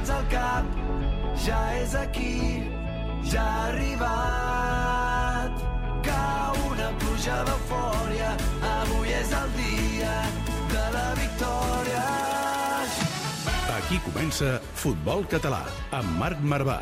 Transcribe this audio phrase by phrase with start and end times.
[0.00, 0.64] mans al cap,
[1.44, 2.64] ja és aquí,
[3.28, 5.52] ja ha arribat.
[6.04, 8.30] Cau una pluja d'eufòria,
[8.80, 10.14] avui és el dia
[10.72, 12.04] de la victòria.
[13.76, 16.80] Aquí comença Futbol Català, amb Marc Marvà.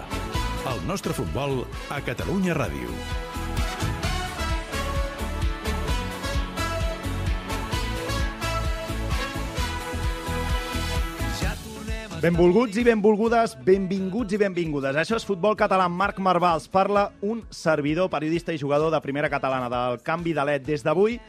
[0.68, 3.27] El nostre futbol a Catalunya Ràdio.
[12.18, 14.96] Benvolguts i benvolgudes, benvinguts i benvingudes.
[14.98, 16.50] Això és Futbol Català Marc Marvà.
[16.58, 20.64] Els parla un servidor, periodista i jugador de primera catalana del Canvi de LED.
[20.66, 21.20] Des d'avui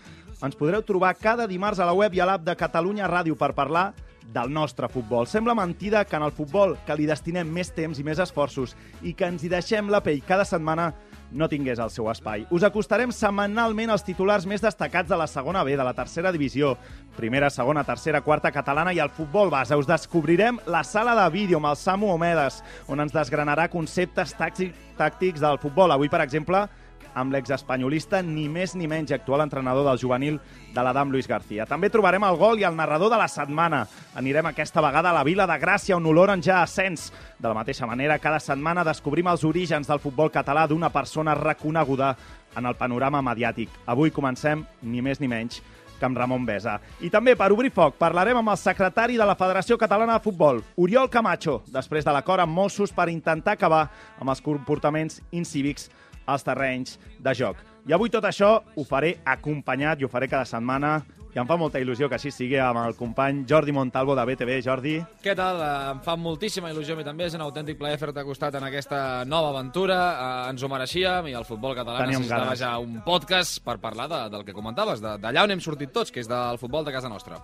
[0.42, 3.52] ens podreu trobar cada dimarts a la web i a l'app de Catalunya Ràdio per
[3.54, 3.92] parlar
[4.34, 5.28] del nostre futbol.
[5.30, 8.74] Sembla mentida que en el futbol, que li destinem més temps i més esforços
[9.06, 10.96] i que ens hi deixem la pell cada setmana,
[11.32, 12.46] no tingués el seu espai.
[12.54, 16.76] Us acostarem setmanalment els titulars més destacats de la segona B, de la tercera divisió,
[17.18, 19.78] primera, segona, tercera, quarta catalana i el futbol base.
[19.78, 25.42] Us descobrirem la sala de vídeo amb el Samu Omedes, on ens desgranarà conceptes tàctics
[25.42, 25.92] del futbol.
[25.92, 26.66] Avui, per exemple,
[27.14, 30.40] amb l'exespanyolista ni més ni menys actual entrenador del juvenil
[30.74, 31.66] de l'Adam Luis García.
[31.66, 33.86] També trobarem el gol i el narrador de la setmana.
[34.20, 37.10] Anirem aquesta vegada a la Vila de Gràcia, on oloren ja ascens.
[37.40, 42.16] De la mateixa manera, cada setmana descobrim els orígens del futbol català d'una persona reconeguda
[42.58, 43.70] en el panorama mediàtic.
[43.86, 45.62] Avui comencem, ni més ni menys,
[46.00, 46.80] que amb Ramon Besa.
[47.04, 50.64] I també, per obrir foc, parlarem amb el secretari de la Federació Catalana de Futbol,
[50.80, 55.90] Oriol Camacho, després de l'acord amb Mossos per intentar acabar amb els comportaments incívics
[56.26, 57.58] als terrenys de joc.
[57.88, 61.00] I avui tot això ho faré acompanyat i ho faré cada setmana
[61.34, 64.62] i em fa molta il·lusió que així sigui amb el company Jordi Montalvo de BTV.
[64.66, 64.96] Jordi.
[65.24, 65.60] Què tal?
[65.62, 67.26] Eh, Em fa moltíssima il·lusió a mi també.
[67.26, 70.00] És un autèntic plaer fer-te costat en aquesta nova aventura.
[70.46, 72.60] Eh, ens ho mereixíem i el futbol català Teníem necessitava ganes.
[72.60, 76.12] ja un podcast per parlar de, del que comentaves, de- d'allà on hem sortit tots,
[76.12, 77.38] que és del futbol de casa nostra.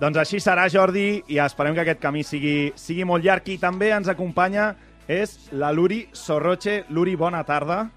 [0.00, 3.48] Doncs així serà, Jordi, i esperem que aquest camí sigui, sigui molt llarg.
[3.48, 4.74] I també ens acompanya
[5.08, 6.84] és la Luri Sorroche.
[6.90, 7.90] Luri, bona tarda.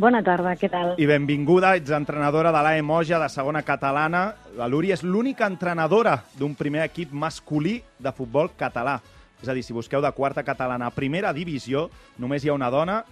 [0.00, 0.94] Bona tarda, què tal?
[0.96, 4.22] I benvinguda, ets entrenadora de l'AE Moja de segona catalana.
[4.56, 8.96] La Luri és l'única entrenadora d'un primer equip masculí de futbol català.
[9.42, 12.70] És a dir, si busqueu de quarta catalana a primera divisió, només hi ha una
[12.72, 13.02] dona,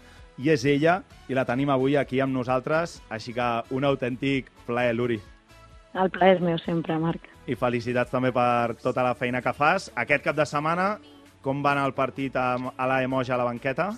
[0.40, 4.94] i és ella, i la tenim avui aquí amb nosaltres, així que un autèntic plaer,
[4.96, 5.20] Luri.
[6.00, 7.28] El plaer és meu sempre, Marc.
[7.50, 9.90] I felicitats també per tota la feina que fas.
[10.00, 10.94] Aquest cap de setmana,
[11.44, 13.90] com va anar el partit a, l'AE Moja a la banqueta?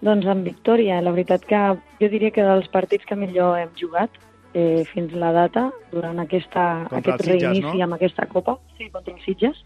[0.00, 1.60] Doncs amb victòria, la veritat que
[2.00, 4.14] jo diria que dels partits que millor hem jugat
[4.54, 7.84] eh, fins la data, durant aquesta, Contra aquest Sitges, reinici no?
[7.84, 9.60] amb aquesta Copa, sí, contra els Sitges,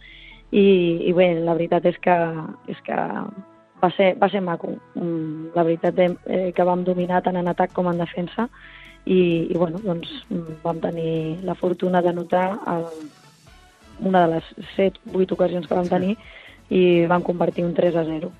[0.50, 0.66] i,
[1.08, 2.16] i bé, la veritat és que,
[2.70, 2.98] és que
[3.82, 4.74] va, ser, va ser maco.
[4.98, 8.48] Mm, La veritat eh, que vam dominar tant en atac com en defensa,
[9.04, 9.18] i,
[9.52, 12.88] i bueno, doncs, mm, vam tenir la fortuna de notar el,
[14.00, 16.16] una de les 7-8 ocasions que vam tenir
[16.70, 18.32] i vam convertir un 3 a 0.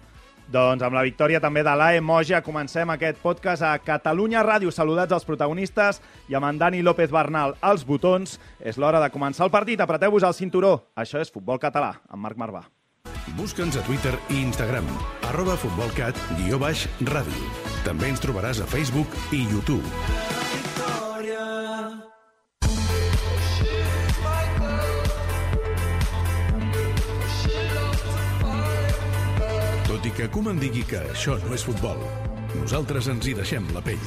[0.52, 4.70] Doncs amb la victòria també de l'AE Moja comencem aquest podcast a Catalunya Ràdio.
[4.70, 8.38] Saludats als protagonistes i amb en Dani López Bernal als botons.
[8.60, 9.80] És l'hora de començar el partit.
[9.80, 10.76] Apreteu-vos el cinturó.
[10.96, 12.66] Això és Futbol Català, amb Marc Marvà.
[13.38, 14.86] Busca'ns a Twitter i Instagram,
[15.30, 17.48] arroba futbolcat, guió baix, ràdio.
[17.86, 19.82] També ens trobaràs a Facebook i YouTube.
[30.24, 31.98] Que Koeman digui que això no és futbol,
[32.56, 34.04] nosaltres ens hi deixem la pell.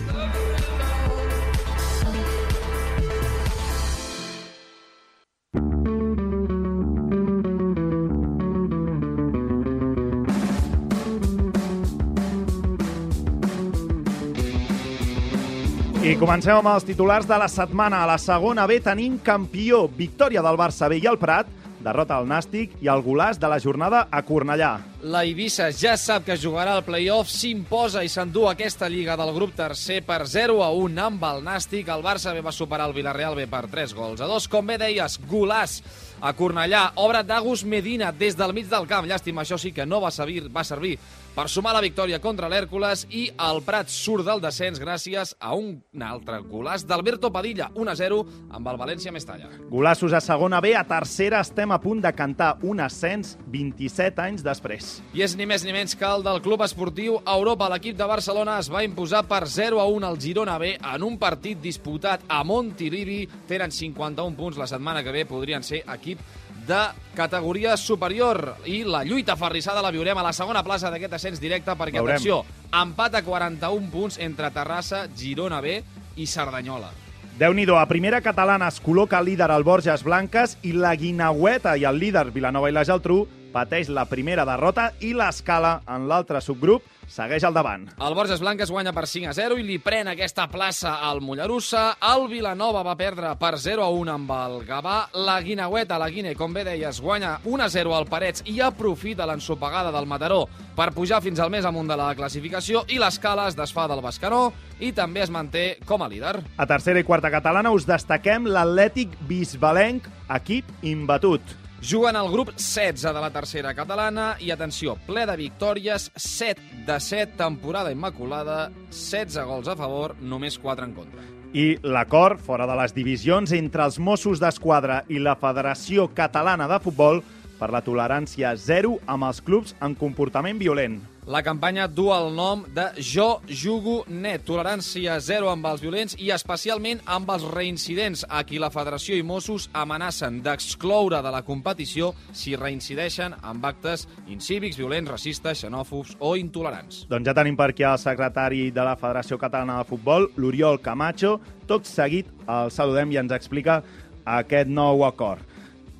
[16.01, 18.01] I comencem amb els titulars de la setmana.
[18.01, 19.85] A la segona B tenim campió.
[19.85, 21.51] Victòria del Barça B i el Prat,
[21.83, 24.71] derrota al Nàstic i el golàs de la jornada a Cornellà.
[25.07, 29.53] La Eivissa ja sap que jugarà al play-off, s'imposa i s'endú aquesta lliga del grup
[29.57, 31.91] tercer per 0 a 1 amb el Nàstic.
[31.93, 34.49] El Barça B va superar el Villarreal B per 3 gols a 2.
[34.51, 35.79] Com bé deies, golàs
[36.21, 36.91] a Cornellà.
[37.03, 39.05] Obra d'Agus Medina des del mig del camp.
[39.07, 40.97] Llàstima, això sí que no va servir, va servir
[41.37, 45.75] per sumar la victòria contra l'Hèrcules i el Prat surt del descens gràcies a un
[46.01, 48.17] altre golàs d'Alberto Padilla, 1 a 0
[48.57, 49.51] amb el València Mestalla.
[49.69, 54.41] Golassos a segona B, a tercera estem a punt de cantar un ascens 27 anys
[54.47, 54.95] després.
[55.13, 57.69] I és ni més ni menys que el del Club Esportiu Europa.
[57.69, 61.21] L'equip de Barcelona es va imposar per 0 a 1 al Girona B en un
[61.21, 63.27] partit disputat a Montilivi.
[63.45, 64.57] Tenen 51 punts.
[64.57, 66.25] La setmana que ve podrien ser equip
[66.67, 66.81] de
[67.15, 68.57] categoria superior.
[68.65, 72.15] I la lluita ferrissada la viurem a la segona plaça d'aquest ascens directe perquè, Veurem.
[72.15, 75.81] atenció, empat a 41 punts entre Terrassa, Girona B
[76.17, 76.91] i Cerdanyola.
[77.37, 81.83] déu nhi a primera catalana es col·loca líder el Borges Blanques i la Guinaueta i
[81.85, 86.85] el líder Vilanova i la Geltrú pateix la primera derrota i l'escala en l'altre subgrup
[87.07, 87.87] segueix al davant.
[88.03, 91.97] El Borges Blanques guanya per 5 a 0 i li pren aquesta plaça al Mollerussa.
[92.13, 94.97] El Vilanova va perdre per 0 a 1 amb el Gavà.
[95.25, 99.27] La Guinaueta, la Guine, com bé deies, guanya 1 a 0 al Parets i aprofita
[99.27, 100.43] l'ensopegada del Mataró
[100.77, 104.51] per pujar fins al més amunt de la classificació i l'escala es desfà del Bascanó
[104.79, 106.35] i també es manté com a líder.
[106.57, 110.05] A tercera i quarta catalana us destaquem l'Atlètic Bisbalenc,
[110.37, 111.66] equip imbatut.
[111.77, 116.97] Juguen al grup 16 de la tercera catalana i, atenció, ple de victòries, 7 de
[116.99, 121.21] 7, temporada immaculada, 16 gols a favor, només 4 en contra.
[121.53, 126.81] I l'acord, fora de les divisions, entre els Mossos d'Esquadra i la Federació Catalana de
[126.81, 127.21] Futbol
[127.59, 131.01] per la tolerància zero amb els clubs en comportament violent.
[131.27, 136.29] La campanya du el nom de Jo Jugo Net, tolerància zero amb els violents i
[136.31, 142.13] especialment amb els reincidents, a qui la Federació i Mossos amenacen d'excloure de la competició
[142.31, 147.03] si reincideixen amb actes incívics, violents, racistes, xenòfobs o intolerants.
[147.11, 151.41] Doncs ja tenim per aquí el secretari de la Federació Catalana de Futbol, l'Oriol Camacho.
[151.67, 153.81] Tot seguit el saludem i ens explica
[154.23, 155.46] aquest nou acord.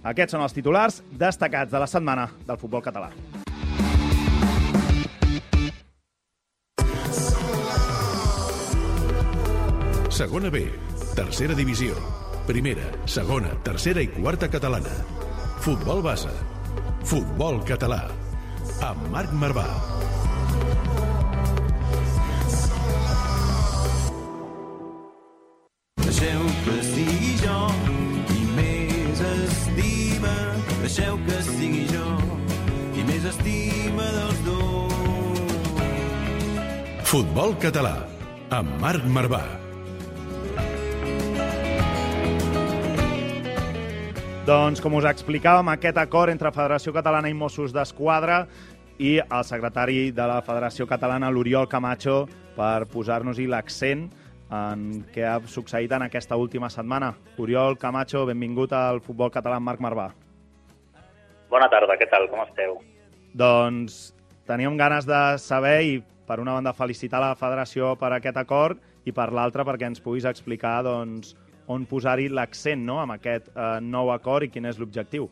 [0.07, 3.11] Aquests són els titulars destacats de la setmana del futbol català.
[10.17, 10.63] Segona B,
[11.17, 11.97] tercera divisió,
[12.47, 14.95] primera, segona, tercera i quarta catalana.
[15.61, 16.31] Futbol base,
[17.05, 18.01] futbol català,
[18.87, 19.96] amb Marc Marvà.
[37.07, 37.93] Futbol català,
[38.51, 39.39] amb Marc Marvà.
[44.43, 48.41] Doncs, com us explicàvem, aquest acord entre Federació Catalana i Mossos d'Esquadra
[48.99, 52.17] i el secretari de la Federació Catalana, l'Oriol Camacho,
[52.57, 54.03] per posar-nos-hi l'accent
[54.51, 54.83] en
[55.15, 57.13] què ha succeït en aquesta última setmana.
[57.39, 60.09] Oriol Camacho, benvingut al futbol català amb Marc Marvà.
[61.47, 62.27] Bona tarda, què tal?
[62.27, 62.81] Com esteu?
[63.31, 64.11] Doncs
[64.43, 69.15] teníem ganes de saber i, per una banda, felicitar la federació per aquest acord i,
[69.15, 71.33] per l'altra, perquè ens puguis explicar doncs,
[71.71, 75.27] on posar-hi l'accent no?, amb aquest eh, nou acord i quin és l'objectiu.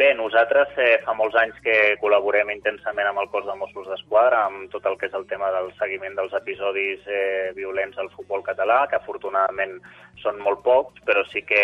[0.00, 4.46] Bé, nosaltres eh, fa molts anys que col·laborem intensament amb el cos de Mossos d'Esquadra,
[4.48, 8.40] amb tot el que és el tema del seguiment dels episodis eh, violents al futbol
[8.46, 9.76] català, que afortunadament
[10.22, 11.60] són molt pocs, però sí que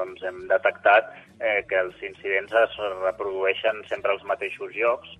[0.00, 5.12] doncs, hem detectat eh, que els incidents es reprodueixen sempre als mateixos llocs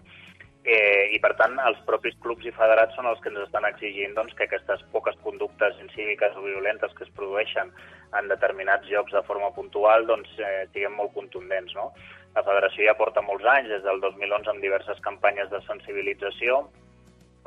[0.64, 4.14] eh, i per tant els propis clubs i federats són els que ens estan exigint
[4.16, 7.72] doncs, que aquestes poques conductes incíviques o violentes que es produeixen
[8.19, 11.75] en determinats llocs de forma puntual doncs, eh, siguem molt contundents.
[11.76, 11.90] No?
[12.34, 16.64] La federació ja porta molts anys, des del 2011, amb diverses campanyes de sensibilització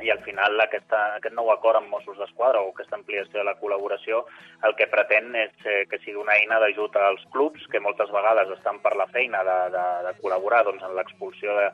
[0.06, 3.56] i al final aquesta, aquest nou acord amb Mossos d'Esquadra o aquesta ampliació de la
[3.58, 4.20] col·laboració
[4.68, 8.52] el que pretén és eh, que sigui una eina d'ajut als clubs que moltes vegades
[8.60, 11.66] estan per la feina de, de, de col·laborar doncs, en l'expulsió de,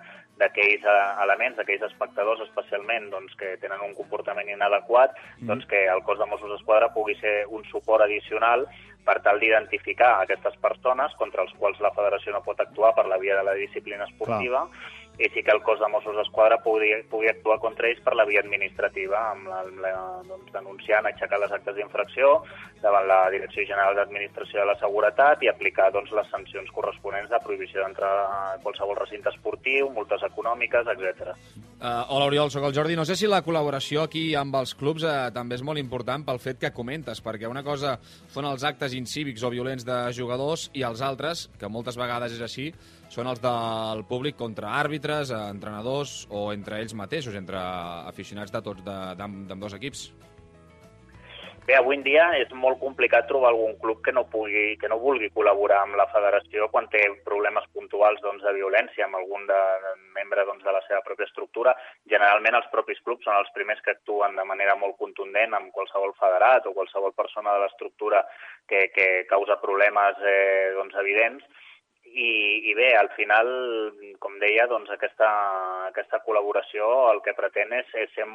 [0.44, 0.96] d'aquells eh,
[1.26, 5.50] elements, d'aquells espectadors especialment doncs, que tenen un comportament inadequat, mm.
[5.52, 8.68] doncs que el cos de Mossos d'Esquadra pugui ser un suport addicional
[9.04, 13.20] per tal d'identificar aquestes persones contra els quals la federació no pot actuar per la
[13.20, 16.90] via de la disciplina esportiva Clar i sí que el cos de Mossos d'Esquadra pugui,
[17.12, 19.92] pugui actuar contra ells per la via administrativa, amb la, amb la,
[20.26, 22.40] doncs, denunciant, aixecar les actes d'infracció
[22.82, 27.40] davant la Direcció General d'Administració de la Seguretat i aplicar doncs, les sancions corresponents de
[27.46, 31.30] prohibició d'entrar a qualsevol recinte esportiu, multes econòmiques, etc.
[31.84, 32.98] Uh, hola, Oriol, sóc el Jordi.
[32.98, 36.42] No sé si la col·laboració aquí amb els clubs uh, també és molt important pel
[36.42, 37.98] fet que comentes, perquè una cosa
[38.34, 42.44] són els actes incívics o violents de jugadors i els altres, que moltes vegades és
[42.44, 42.72] així,
[43.14, 47.62] són els del públic contra àrbitres, eh, entrenadors o entre ells mateixos, entre
[48.10, 50.08] aficionats de tots d'ambdós equips?
[51.64, 54.98] Bé, avui en dia és molt complicat trobar algun club que no, pugui, que no
[55.00, 59.60] vulgui col·laborar amb la federació quan té problemes puntuals doncs, de violència amb algun de,
[60.18, 61.72] membre doncs, de la seva pròpia estructura.
[62.12, 66.12] Generalment els propis clubs són els primers que actuen de manera molt contundent amb qualsevol
[66.20, 68.26] federat o qualsevol persona de l'estructura
[68.68, 71.63] que, que causa problemes eh, doncs, evidents
[72.14, 72.32] i,
[72.70, 73.50] i bé, al final,
[74.22, 75.30] com deia, doncs aquesta,
[75.90, 78.28] aquesta col·laboració el que pretén és, és ser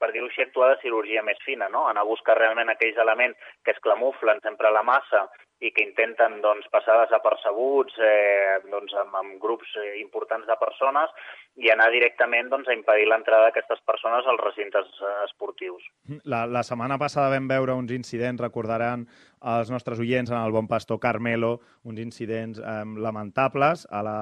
[0.00, 1.84] per dir-ho així, actuar de cirurgia més fina, no?
[1.90, 5.26] anar a buscar realment aquells elements que es clamuflen sempre a la massa
[5.60, 11.12] i que intenten doncs, passar desapercebuts eh, doncs, amb, amb grups eh, importants de persones
[11.60, 15.84] i anar directament doncs, a impedir l'entrada d'aquestes persones als recintes eh, esportius.
[16.24, 19.04] La, la setmana passada vam veure uns incidents, recordaran
[19.40, 24.18] els nostres oients en el Bon Pastor Carmelo, uns incidents eh, lamentables a la,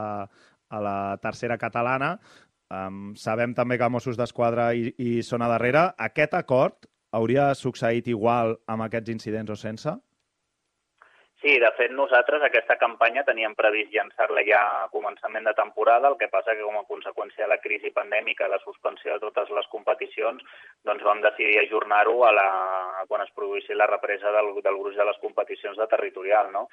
[0.69, 2.17] a la tercera catalana.
[2.69, 5.87] Um, sabem també que Mossos d'Esquadra hi, hi són a darrere.
[5.97, 9.95] Aquest acord hauria succeït igual amb aquests incidents o sense?
[11.39, 16.17] Sí, de fet nosaltres aquesta campanya teníem previst llançar-la ja a començament de temporada, el
[16.19, 19.69] que passa que com a conseqüència de la crisi pandèmica, la suspensió de totes les
[19.71, 20.43] competicions,
[20.89, 22.49] doncs vam decidir ajornar-ho a la,
[23.03, 26.67] a quan es produïssi la represa del, del gruix de les competicions de territorial, no?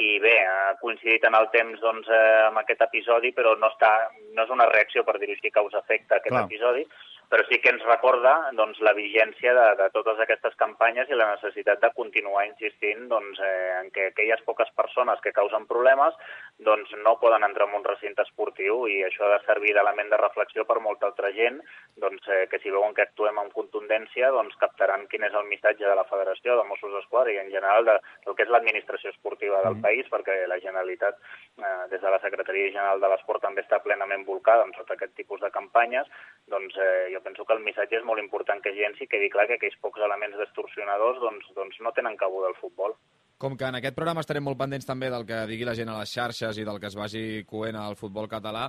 [0.00, 3.92] I bé, ha coincidit en el temps doncs, eh, amb aquest episodi, però no, està,
[4.32, 6.46] no és una reacció, per dir-ho així, causa-efecte aquest Clar.
[6.48, 6.88] episodi,
[7.30, 11.28] però sí que ens recorda doncs, la vigència de, de totes aquestes campanyes i la
[11.34, 16.18] necessitat de continuar insistint doncs, eh, en que aquelles poques persones que causen problemes
[16.58, 20.20] doncs, no poden entrar en un recinte esportiu i això ha de servir d'element de
[20.22, 21.62] reflexió per molta altra gent
[21.96, 25.86] doncs, eh, que si veuen que actuem amb contundència doncs, captaran quin és el missatge
[25.86, 29.62] de la Federació de Mossos d'Esquadra i en general de, del que és l'administració esportiva
[29.62, 29.84] del Mm.
[29.84, 31.18] país perquè la Generalitat
[31.58, 35.14] eh, des de la Secretaria General de l'Esport també està plenament volcada en tot aquest
[35.14, 36.08] tipus de campanyes
[36.46, 39.48] doncs eh, jo penso que el missatge és molt important que llenci, que quedi clar
[39.48, 42.96] que aquells pocs elements distorsionadors doncs, doncs no tenen cabuda al futbol.
[43.36, 45.98] Com que en aquest programa estarem molt pendents també del que digui la gent a
[45.98, 48.62] les xarxes i del que es vagi coent al futbol català,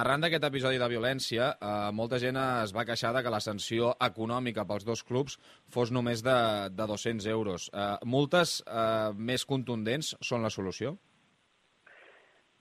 [0.00, 3.94] arran d'aquest episodi de violència, eh, molta gent es va queixar de que la sanció
[4.08, 5.38] econòmica pels dos clubs
[5.72, 6.36] fos només de,
[6.76, 7.70] de 200 euros.
[7.72, 10.98] Eh, multes eh, més contundents són la solució?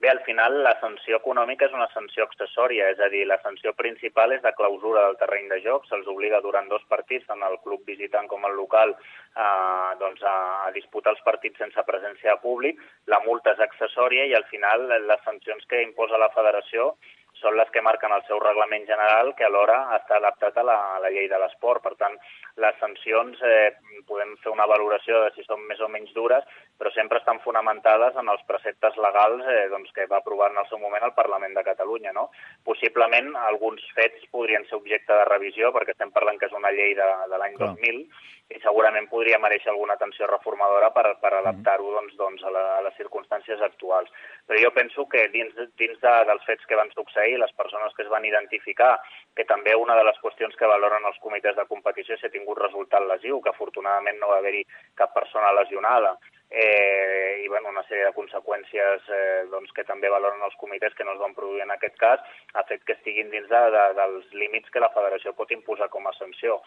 [0.01, 3.69] Bé, al final la sanció econòmica és una sanció accessòria, és a dir, la sanció
[3.77, 7.59] principal és de clausura del terreny de joc, se'ls obliga durant dos partits, tant el
[7.61, 12.41] club visitant com el local, eh, doncs a, a disputar els partits sense presència de
[12.41, 12.81] públic,
[13.13, 16.95] la multa és accessòria i al final les sancions que imposa la federació
[17.41, 20.99] són les que marquen el seu reglament general, que alhora està adaptat a la, a
[21.03, 21.83] la llei de l'esport.
[21.83, 22.17] Per tant,
[22.61, 23.71] les sancions eh,
[24.07, 26.45] podem fer una valoració de si són més o menys dures,
[26.77, 30.69] però sempre estan fonamentades en els preceptes legals eh, doncs, que va aprovar en el
[30.69, 32.13] seu moment el Parlament de Catalunya.
[32.17, 32.29] No?
[32.67, 36.95] Possiblement alguns fets podrien ser objecte de revisió, perquè estem parlant que és una llei
[36.97, 37.73] de, de l'any Clar.
[37.77, 38.05] 2000,
[38.55, 42.81] i segurament podria mereixer alguna atenció reformadora per, per adaptar-ho doncs, doncs, a, la, a
[42.87, 44.11] les circumstàncies actuals.
[44.47, 48.05] Però jo penso que dins, dins de, dels fets que van succeir, les persones que
[48.05, 48.93] es van identificar,
[49.37, 52.59] que també una de les qüestions que valoren els comitès de competició si ha tingut
[52.59, 54.65] resultat lesiu, que afortunadament no va haver-hi
[54.99, 56.17] cap persona lesionada,
[56.51, 61.07] eh, i bueno, una sèrie de conseqüències eh, doncs, que també valoren els comitès que
[61.07, 62.19] no es van produir en aquest cas,
[62.53, 66.07] ha fet que estiguin dins de, de, dels límits que la federació pot imposar com
[66.07, 66.59] a sanció.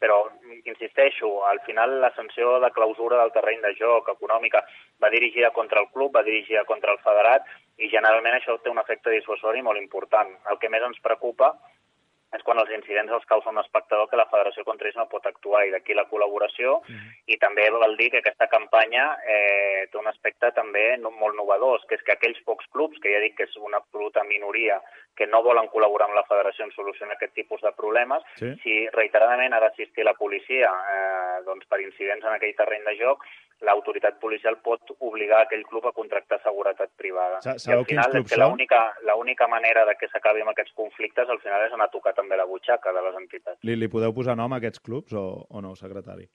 [0.00, 0.20] Però,
[0.68, 4.62] insisteixo, al final la sanció de clausura del terreny de joc econòmica
[5.00, 7.48] va dirigida contra el club, va dirigida contra el federat,
[7.80, 10.36] i generalment això té un efecte dissuasori molt important.
[10.52, 11.54] El que més ens preocupa
[12.36, 15.26] és quan els incidents els causa un espectador que la Federació contra ells no pot
[15.26, 17.08] actuar i d'aquí la col·laboració mm.
[17.34, 21.84] i també vol dir que aquesta campanya eh, té un aspecte també no, molt novedós,
[21.88, 24.78] que és que aquells pocs clubs, que ja dic que és una absoluta minoria,
[25.18, 28.54] que no volen col·laborar amb la Federació en solucionar aquest tipus de problemes, Sí.
[28.62, 33.26] si reiteradament ha d'assistir la policia eh, doncs per incidents en aquell terreny de joc,
[33.66, 37.40] l'autoritat policial pot obligar aquell club a contractar seguretat privada.
[37.44, 41.40] Sa- I al final és que l'única manera de que s'acabi amb aquests conflictes al
[41.40, 43.58] final és anar a tocar també la butxaca de les entitats.
[43.62, 46.28] Li, li podeu posar nom a aquests clubs o, o no, secretari?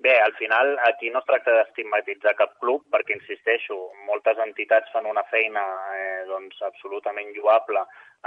[0.00, 3.76] Bé, al final aquí no es tracta d'estigmatitzar cap club, perquè, insisteixo,
[4.08, 5.60] moltes entitats fan una feina
[5.92, 7.82] eh, doncs, absolutament lloable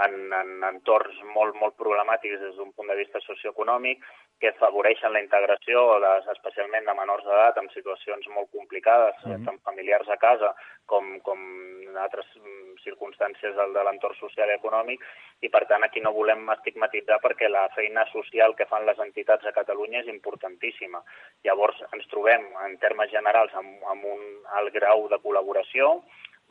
[0.05, 4.05] en, en entorns molt, molt problemàtics des d'un punt de vista socioeconòmic,
[4.43, 9.45] que afavoreixen la integració, les, especialment de menors d'edat, en situacions molt complicades, mm -hmm.
[9.47, 10.50] tant familiars a casa
[10.85, 11.39] com, com
[11.88, 15.00] en altres mm, circumstàncies del, de l'entorn social i econòmic,
[15.45, 19.45] i per tant aquí no volem estigmatitzar perquè la feina social que fan les entitats
[19.45, 21.00] a Catalunya és importantíssima.
[21.47, 24.21] Llavors ens trobem en termes generals amb, amb un
[24.59, 26.03] alt grau de col·laboració,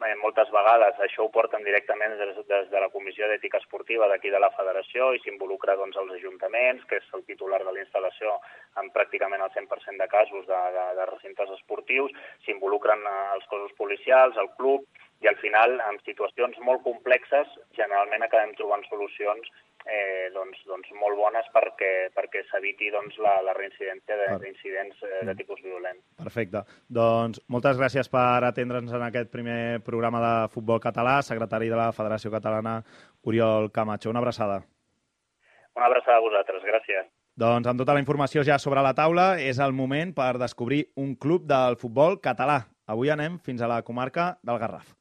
[0.06, 0.98] eh, moltes vegades.
[1.04, 5.12] Això ho porten directament des, des de la Comissió d'Ètica Esportiva d'aquí de la Federació
[5.16, 8.36] i s'involucra doncs, els ajuntaments, que és el titular de la instal·lació
[8.82, 12.12] en pràcticament el 100% de casos de, de, de recintes esportius,
[12.46, 14.86] s'involucren eh, els cossos policials, el club,
[15.22, 19.52] i al final, en situacions molt complexes, generalment acabem trobant solucions
[19.86, 25.36] eh, doncs, doncs molt bones perquè, perquè s'eviti doncs, la, la reincidència d'incidents eh, de
[25.38, 25.98] tipus violent.
[26.18, 26.64] Perfecte.
[26.88, 31.90] Doncs moltes gràcies per atendre'ns en aquest primer programa de futbol català, secretari de la
[31.96, 32.78] Federació Catalana,
[33.26, 34.10] Oriol Camacho.
[34.10, 34.62] Una abraçada.
[35.76, 37.10] Una abraçada a vosaltres, gràcies.
[37.32, 41.14] Doncs amb tota la informació ja sobre la taula, és el moment per descobrir un
[41.16, 42.66] club del futbol català.
[42.86, 44.92] Avui anem fins a la comarca del Garraf.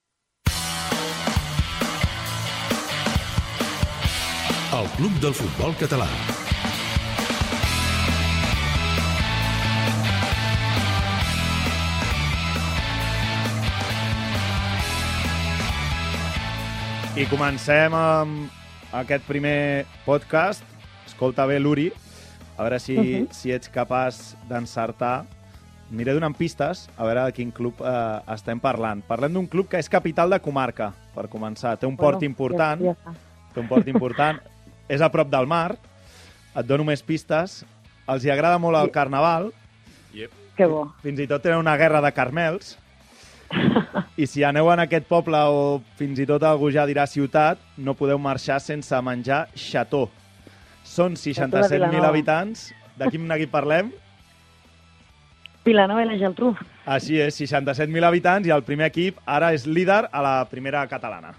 [4.71, 6.05] El Club del Futbol Català.
[17.19, 20.63] I comencem amb aquest primer podcast.
[21.03, 21.89] Escolta bé, l'Uri,
[22.55, 23.27] a veure si, uh -huh.
[23.31, 25.25] si ets capaç d'encertar.
[25.91, 29.03] Aniré donant pistes a veure de quin club eh, estem parlant.
[29.03, 31.77] Parlem d'un club que és capital de comarca, per començar.
[31.77, 33.11] Té un port Bueno, important, Ja, ja
[33.53, 34.39] té un port important.
[34.91, 35.77] És a prop del mar.
[36.51, 37.61] Et dono més pistes.
[38.11, 39.51] Els hi agrada molt el carnaval.
[40.57, 40.83] Que bo.
[41.01, 42.75] Fins i tot tenen una guerra de carmels.
[44.19, 47.95] I si aneu en aquest poble o fins i tot algú ja dirà ciutat, no
[47.99, 50.09] podeu marxar sense menjar xató.
[50.83, 52.09] Són 67.000 Vilanova.
[52.09, 52.69] habitants.
[52.99, 53.91] De quin equip parlem?
[55.63, 56.51] Vilanova i la Geltrú.
[56.85, 61.35] Així és, 67.000 habitants i el primer equip ara és líder a la primera catalana.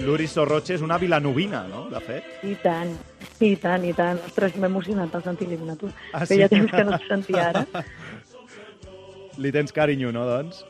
[0.00, 2.26] L'Uri Sorroche és una vilanovina, no?, de fet.
[2.42, 2.90] I tant,
[3.38, 4.18] i tant, i tant.
[4.26, 5.92] Ostres, m'he emocionat al sentir l'himne, tu.
[6.10, 6.56] Ah, Feia sí?
[6.56, 7.84] temps que no et sentia ara.
[9.42, 10.64] Li tens carinyo, no, doncs?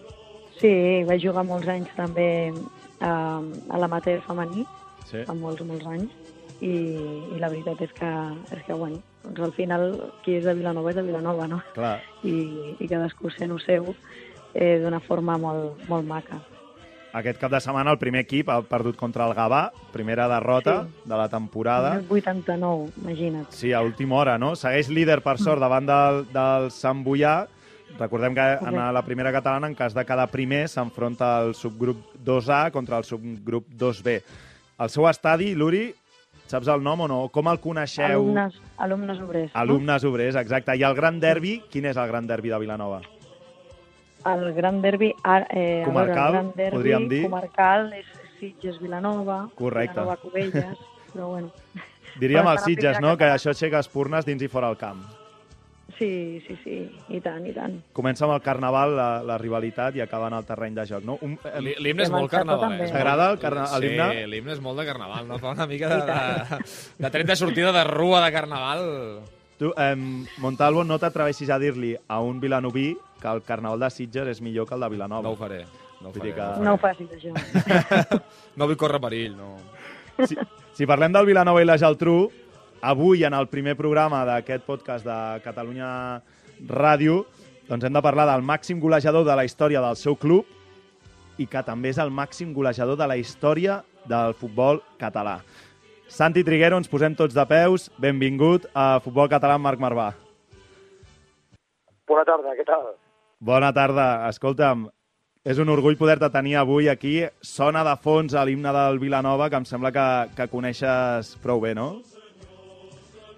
[0.61, 0.73] Sí,
[1.09, 2.53] vaig jugar molts anys també
[3.01, 4.67] a, a l'amateur femení,
[5.11, 5.25] Sí.
[5.27, 6.11] fa molts, molts anys,
[6.61, 6.71] i,
[7.35, 8.11] i la veritat és que,
[8.55, 9.87] és que bueno, doncs al final
[10.23, 11.63] qui és de Vilanova és de Vilanova, no?
[11.75, 11.97] Clar.
[12.23, 13.95] I, i cadascú sent ho seu
[14.55, 16.39] eh, d'una forma molt, molt maca.
[17.17, 21.09] Aquest cap de setmana el primer equip ha perdut contra el Gavà, primera derrota Sí.
[21.11, 21.97] de la temporada.
[21.97, 23.49] El 89, imagina't.
[23.51, 24.55] Sí, a última hora, no?
[24.55, 27.49] Segueix líder, per sort, davant del, del Sant Boià.
[27.99, 32.71] Recordem que en la primera catalana, en cas de cada primer, s'enfronta el subgrup 2A
[32.71, 34.21] contra el subgrup 2B.
[34.81, 35.91] El seu estadi, l'Uri,
[36.49, 37.21] saps el nom o no?
[37.29, 38.23] Com el coneixeu?
[38.23, 39.53] Alumnes, alumnes obrers.
[39.55, 40.77] Alumnes obrers, exacte.
[40.77, 43.03] I el gran derbi, quin és el gran derbi de Vilanova?
[43.05, 43.19] No?
[44.27, 45.15] El gran derbi...
[45.25, 47.23] Eh, veure, Comarcal, el gran derbi podríem dir.
[47.25, 48.09] Comarcal és
[48.41, 49.39] Sitges-Vilanova.
[49.57, 49.97] Correcte.
[49.97, 51.53] Vilanova-Cubelles, però bueno.
[52.21, 53.15] Diríem els Sitges, no?
[53.15, 53.39] Que catalana.
[53.39, 55.05] això aixeca espurnes dins i fora el camp.
[56.01, 56.77] Sí, sí, sí,
[57.13, 57.75] i tant, i tant.
[57.93, 61.19] Comença amb el carnaval, la, la rivalitat, i acaba en el terreny de joc, no?
[61.21, 62.79] Un, eh, L'hi- L'himne és molt carnavalès.
[62.79, 62.87] també.
[62.95, 64.07] T'agrada el carna- l'himne?
[64.15, 65.37] Sí, l'himne és molt de carnaval, no?
[65.43, 66.65] Fa una mica de, de,
[67.05, 68.87] de tret de sortida de rua de carnaval.
[69.61, 69.95] Tu, eh,
[70.41, 74.65] Montalvo, no t'atreveixis a dir-li a un vilanoví que el carnaval de Sitges és millor
[74.67, 75.21] que el de Vilanova.
[75.29, 75.67] No ho faré.
[76.01, 76.33] No ho faré.
[76.33, 77.35] que- no ho facis, això.
[78.57, 79.59] No vull córrer perill, no.
[80.27, 80.35] Si,
[80.73, 82.31] si parlem del Vilanova i la Geltrú,
[82.81, 85.91] avui en el primer programa d'aquest podcast de Catalunya
[86.69, 87.25] Ràdio,
[87.69, 90.49] doncs hem de parlar del màxim golejador de la història del seu club
[91.39, 95.41] i que també és el màxim golejador de la història del futbol català.
[96.11, 97.87] Santi Triguero, ens posem tots de peus.
[98.03, 100.09] Benvingut a Futbol Català amb Marc Marvà.
[102.11, 102.89] Bona tarda, què tal?
[103.39, 104.07] Bona tarda.
[104.27, 104.89] Escolta'm,
[105.47, 107.15] és un orgull poder-te tenir avui aquí.
[107.41, 111.77] Sona de fons a l'himne del Vilanova, que em sembla que, que coneixes prou bé,
[111.79, 111.93] no?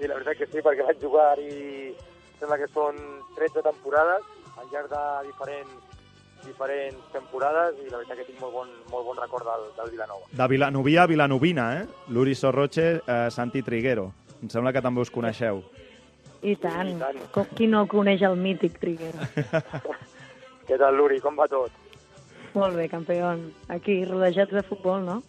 [0.02, 1.92] Sí, la veritat que sí, perquè vaig jugar-hi,
[2.40, 2.96] sembla que són
[3.36, 4.24] 13 temporades,
[4.58, 6.00] al llarg de diferents,
[6.42, 10.26] diferents temporades, i la veritat que tinc molt bon, molt bon record del, del Vilanova.
[10.40, 11.84] De Vilanovia a Vilanovina, eh?
[12.10, 14.08] L'Uri Sorroche, eh, Santi Triguero.
[14.42, 15.62] Em sembla que també us coneixeu.
[16.42, 16.90] I tant.
[16.90, 17.22] I tant.
[17.36, 19.22] Com, qui no coneix el mític Triguero?
[20.66, 21.70] Què tal, Luri, com va tot?
[22.58, 23.36] Molt bé, campió.
[23.70, 25.20] Aquí, rodejats de futbol, no?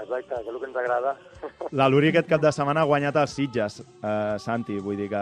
[0.00, 1.16] Exacte, és el que ens agrada.
[1.78, 4.78] La Luri aquest cap de setmana ha guanyat els Sitges, eh, Santi.
[4.80, 5.20] Vull dir que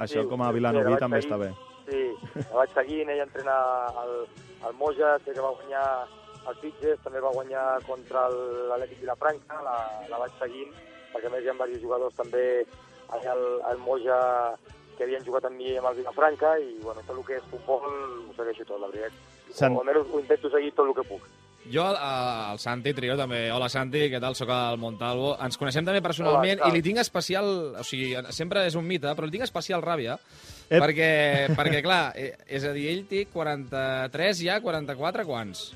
[0.00, 1.32] això Sí, com a sí, Vilanoví la vaig també seguir.
[1.32, 1.50] està bé.
[1.90, 2.00] Sí,
[2.50, 3.56] la vaig seguint, ella entrena
[4.00, 4.14] al,
[4.64, 5.84] al Moja, sé que va guanyar
[6.48, 9.76] el Sitges, també va guanyar contra l'Atlètic Vilafranca, la,
[10.08, 10.70] la vaig seguint,
[11.12, 12.44] perquè més hi ha diversos jugadors també
[13.10, 14.18] allà al, al Moja
[14.96, 17.84] que havien jugat amb mi amb el Vilafranca i bueno, tot el que és futbol
[17.90, 19.12] ho segueixo tot, la veritat.
[19.50, 21.22] Sant- O almenys ho intento seguir tot el que puc.
[21.68, 23.42] Jo, el, el Santi Trio, també.
[23.52, 24.36] Hola, Santi, què tal?
[24.38, 25.34] Soc el Montalvo.
[25.44, 27.50] Ens coneixem també personalment Hola, i li tinc especial...
[27.80, 30.16] O sigui, sempre és un mite, però li tinc especial ràbia
[30.70, 30.78] Ep.
[30.80, 31.10] perquè,
[31.58, 35.68] perquè, clar, eh, és a dir, ell té 43 ja, 44, quants?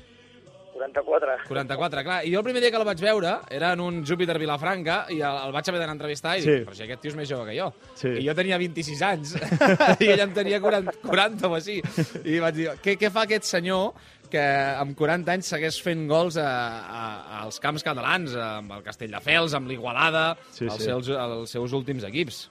[0.93, 1.35] 44.
[1.49, 2.19] 44, clar.
[2.25, 5.19] I jo el primer dia que el vaig veure era en un Júpiter Vilafranca i
[5.19, 6.51] el, el vaig haver d'anar a entrevistar i Sí.
[6.51, 7.71] dic, però si aquest tio és més jove que jo.
[7.95, 8.09] Sí.
[8.21, 9.35] I jo tenia 26 anys
[10.05, 11.79] i ell en tenia 40, 40 o així.
[12.25, 13.93] I vaig dir, què, què fa aquest senyor
[14.29, 17.03] que amb 40 anys segueix fent gols a, a,
[17.43, 20.89] als camps catalans, amb el Castelldefels, amb l'Igualada, Sí, els, sí.
[20.89, 22.47] seus, els seus últims equips.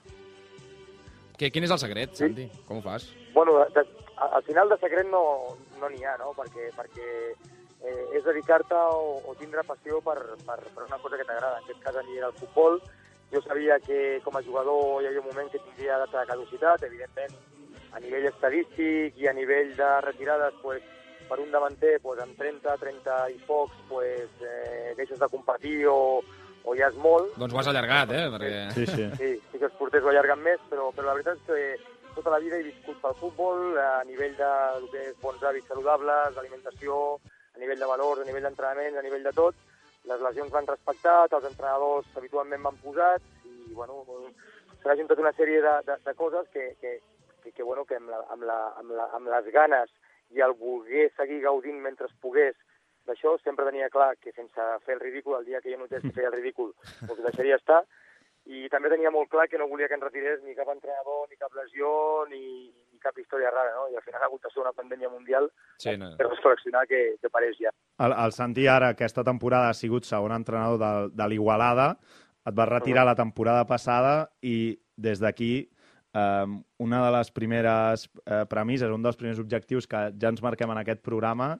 [1.37, 2.47] Que, quin és el secret, Santi?
[2.68, 3.09] Com ho fas?
[3.35, 3.83] Bueno, de,
[4.23, 5.25] al final de secret no
[5.81, 6.31] no n'hi ha, no?
[6.38, 7.09] Perquè, perquè
[7.85, 11.59] eh, és dedicar-te o, o tindre passió per, per, per una cosa que t'agrada.
[11.61, 12.81] En aquest cas a mi era el futbol.
[13.33, 16.85] Jo sabia que com a jugador hi havia un moment que tindria data de caducitat,
[16.87, 17.35] evidentment
[17.94, 20.83] a nivell estadístic i a nivell de retirades, pues,
[21.29, 26.20] per un davanter, pues, amb 30, 30 i pocs, pues, eh, deixes de competir o,
[26.64, 27.37] o ja és molt.
[27.38, 28.25] Doncs ho has allargat, eh?
[28.35, 28.53] Perquè...
[28.77, 29.09] Sí, sí.
[29.20, 32.35] Sí, sí que els porters ho allarguen més, però, però la veritat és que tota
[32.35, 36.35] la vida he viscut pel futbol, a nivell de el que és bons hàbits saludables,
[36.37, 36.99] d'alimentació,
[37.55, 39.55] a nivell de valors, a nivell d'entrenament, a nivell de tot.
[40.11, 44.03] Les lesions m'han respectat, els entrenadors habitualment m'han posat i, bueno,
[44.83, 46.99] s'ha juntat una sèrie de, de, de coses que, que,
[47.43, 49.93] que, que, bueno, que amb, la, amb, la, amb, la, amb les ganes
[50.35, 52.57] i el voler seguir gaudint mentre es pogués
[53.09, 56.12] d'això, sempre tenia clar que sense fer el ridícul, el dia que jo notés que
[56.17, 56.73] feia el ridícul,
[57.07, 57.83] doncs ho deixaria estar,
[58.45, 61.40] i també tenia molt clar que no volia que em retirés ni cap entrenador, ni
[61.40, 61.88] cap lesió,
[62.29, 62.43] ni
[63.05, 63.87] cap història rara, no?
[63.93, 66.14] I al final ha hagut de ser una pandèmia mundial Sí, no.
[66.19, 67.73] per reflexionar que, que pareix ja.
[68.05, 71.95] El, el Santi ara, aquesta temporada, ha sigut segon entrenador de, de l'Igualada,
[72.45, 75.53] et vas retirar la temporada passada i des d'aquí
[76.14, 76.47] eh,
[76.79, 80.81] una de les primeres eh, premisses, un dels primers objectius que ja ens marquem en
[80.83, 81.55] aquest programa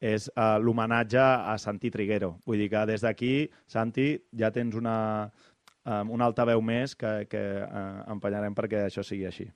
[0.00, 2.34] és eh, l'homenatge a Santi Triguero.
[2.48, 3.34] Vull dir que des d'aquí,
[3.68, 4.96] Santi, ja tens una,
[5.84, 9.50] eh, una altaveu més que, que eh, empenyarem perquè això sigui així.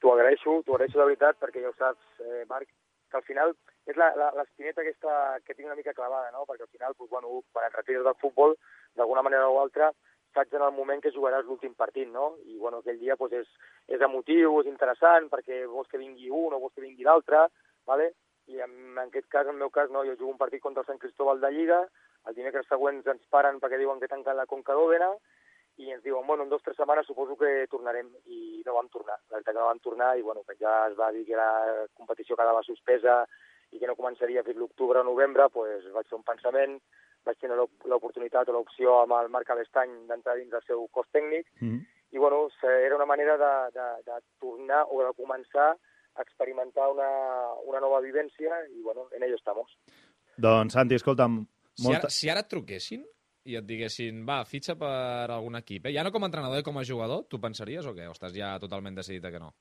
[0.00, 2.68] T'ho agraeixo, t'ho agraeixo de veritat, perquè ja ho saps, eh, Marc,
[3.10, 3.54] que al final
[3.90, 6.46] és l'espineta aquesta que tinc una mica clavada, no?
[6.48, 8.56] Perquè al final, doncs, bueno, quan et retires del futbol,
[8.96, 9.90] d'alguna manera o altra,
[10.34, 12.36] saps en el moment que jugaràs l'últim partit, no?
[12.46, 16.54] I, bueno, aquell dia doncs, és, és emotiu, és interessant, perquè vols que vingui un
[16.54, 17.48] o vols que vingui l'altre,
[17.86, 18.12] ¿vale?
[18.50, 20.82] i en, en aquest cas, en el meu cas, no, jo jugo un partit contra
[20.82, 21.80] el Sant Cristóbal de Lliga,
[22.28, 25.10] el dimecres següents ens paren perquè diuen que tanquen la Conca d'Òdena,
[25.80, 28.88] i ens diuen, bueno, en dues o tres setmanes suposo que tornarem, i no vam
[28.92, 29.16] tornar.
[29.30, 31.86] La veritat que no vam tornar, i bueno, que ja es va dir que la
[31.96, 33.22] competició quedava suspesa
[33.72, 36.76] i que no començaria fins l'octubre o novembre, pues, vaig fer un pensament,
[37.24, 41.06] vaig tenir l'op- l'oportunitat o l'opció amb el Marc Alestany d'entrar dins del seu cos
[41.12, 41.86] tècnic, Mm -hmm.
[42.12, 45.76] i bueno, era una manera de, de, de tornar o de començar
[46.16, 47.08] a experimentar una,
[47.64, 49.70] una nova vivència i bueno, en ello estamos.
[50.36, 51.98] Doncs, Santi, escolta'm, Si molta...
[52.00, 53.04] ara, si ara et truquessin
[53.50, 55.94] i et diguessin, va, fitxa per algun equip, eh?
[55.96, 58.08] ja no com a entrenador i com a jugador, tu pensaries o què?
[58.10, 59.52] O estàs ja totalment decidit que no?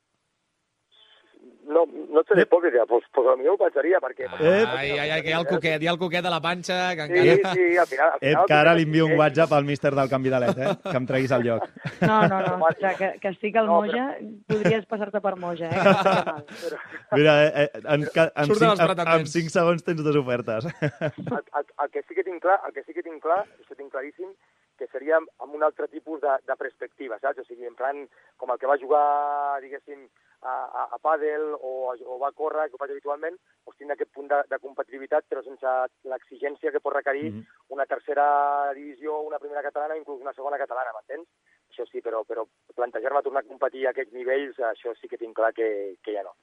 [1.79, 4.25] No, no et seré hipòcrita, pues, pues potser ho pensaria, perquè...
[4.27, 4.73] Ep.
[4.75, 6.79] Ai, ai, ai, que hi ha el coquet, hi ha el coquet de la panxa,
[6.99, 7.53] que Sí, encara...
[7.55, 8.09] sí, al final...
[8.09, 10.59] Al Ep, final que ara li envio un WhatsApp al míster del canvi de l'ET,
[10.65, 10.73] eh?
[10.89, 11.69] que em treguis el lloc.
[12.01, 12.57] No, no, no.
[12.67, 14.05] O sigui, que, que estic al No, Moja,
[14.51, 15.83] podries passar-te per Moja, eh?
[15.87, 16.43] Mal.
[17.19, 20.67] Mira, eh, eh, en, en, cinc, en, en cinc segons tens dues ofertes.
[20.81, 21.01] el,
[21.39, 23.91] el, el, que sí que tinc clar, el que sí que tinc clar, això tinc
[23.93, 24.33] claríssim,
[24.79, 27.43] que seria amb un altre tipus de, de perspectiva, saps?
[27.43, 28.05] O sigui, en plan,
[28.39, 30.07] com el que va jugar, diguéssim,
[30.39, 33.35] a, a, a pàdel o, a- o va córrer, que ho faig habitualment,
[33.67, 35.73] doncs tindre aquest punt de, de competitivitat, però sense
[36.07, 37.43] l'exigència que pot requerir Mhm.
[37.75, 41.27] una tercera divisió, una primera catalana inclús una segona catalana, m'entens?
[41.69, 45.35] Això sí, però, però plantejar-me tornar a competir a aquests nivells, això sí que tinc
[45.35, 46.33] clar que, que ja no.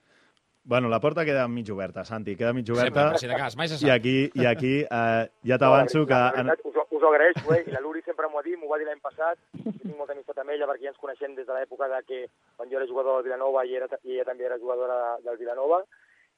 [0.66, 3.11] Bueno, la porta queda mig oberta, Santi, queda mig Sempre, oberta.
[3.11, 3.90] per si de cas, mai se I sap.
[3.94, 6.20] aquí, i aquí eh, ja t'avanço que...
[6.40, 6.50] En...
[6.50, 7.62] veritat, us, us ho agraeixo, eh?
[7.66, 9.38] I la Luri sempre m'ho ha dit, m'ho va dir l'any passat.
[9.62, 12.20] Jo tinc molta amistat amb ella perquè ja ens coneixem des de l'època de que
[12.57, 15.85] quan jo era jugador del Vilanova i, era, i ella també era jugadora del Vilanova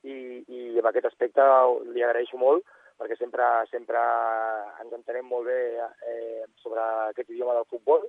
[0.05, 1.43] i, i en aquest aspecte
[1.95, 2.63] li agraeixo molt
[2.99, 3.99] perquè sempre, sempre
[4.83, 5.59] ens entenem molt bé
[6.11, 8.05] eh, sobre aquest idioma del futbol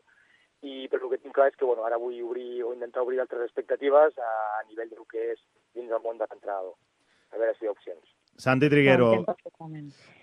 [0.66, 3.22] i però el que tinc clar és que bueno, ara vull obrir o intentar obrir
[3.22, 5.40] altres expectatives a, a nivell del que és
[5.76, 6.76] dins del món de l'entrenador.
[7.30, 8.16] A veure si hi ha opcions.
[8.40, 9.26] Santi Triguero,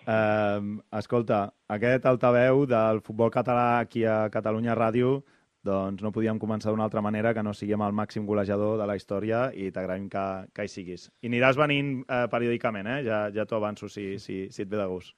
[0.08, 0.60] eh,
[0.98, 5.18] escolta, aquest altaveu del futbol català aquí a Catalunya Ràdio,
[5.66, 8.86] doncs no podíem començar d'una altra manera que no sigui amb el màxim golejador de
[8.88, 11.10] la història i t'agraïm que, que hi siguis.
[11.20, 12.98] I aniràs venint eh, periòdicament, eh?
[13.04, 15.12] Ja, ja t'ho avanço si, si, si et ve de gust.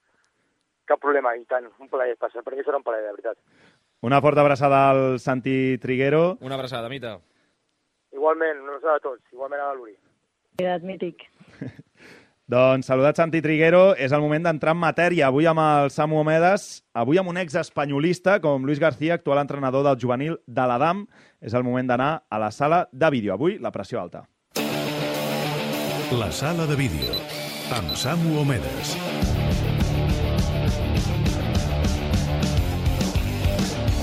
[0.89, 2.43] Cap problema, i tant, un plaer, passa.
[2.43, 3.39] Per mi serà un plaer, de veritat.
[4.09, 6.39] Una forta abraçada al Santi Triguero.
[6.41, 7.19] Una abraçada, Mita.
[8.17, 9.99] Igualment, una abraçada a tots, igualment a la Luri.
[10.59, 11.23] Quedat mític.
[12.51, 15.29] Doncs saludat Santi Triguero, és el moment d'entrar en matèria.
[15.29, 16.65] Avui amb el Samu Omedes,
[16.99, 21.07] avui amb un ex-espanyolista com Luis García, actual entrenador del juvenil de l'Adam.
[21.39, 23.37] És el moment d'anar a la sala de vídeo.
[23.39, 24.25] Avui, la pressió alta.
[26.19, 27.15] La sala de vídeo
[27.79, 28.99] amb Samu Omedes.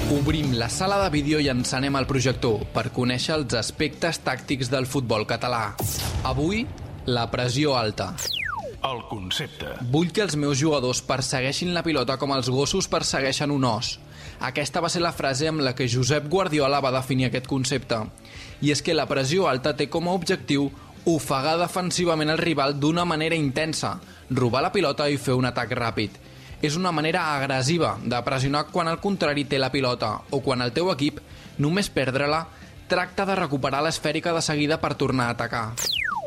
[0.05, 4.85] Obrim la sala de vídeo i encenem el projector per conèixer els aspectes tàctics del
[4.85, 5.71] futbol català.
[6.29, 6.59] Avui,
[7.09, 8.11] la pressió alta.
[8.85, 9.71] El concepte.
[9.89, 13.95] Vull que els meus jugadors persegueixin la pilota com els gossos persegueixen un os.
[14.45, 18.03] Aquesta va ser la frase amb la que Josep Guardiola va definir aquest concepte.
[18.61, 20.69] I és que la pressió alta té com a objectiu
[21.09, 23.95] ofegar defensivament el rival d'una manera intensa,
[24.29, 26.21] robar la pilota i fer un atac ràpid.
[26.65, 30.71] És una manera agressiva de pressionar quan el contrari té la pilota o quan el
[30.73, 31.19] teu equip,
[31.61, 32.39] només perdre-la,
[32.89, 35.65] tracta de recuperar l'esfèrica de seguida per tornar a atacar.